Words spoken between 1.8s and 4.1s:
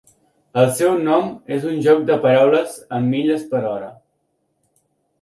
joc de paraules amb "milles per hora".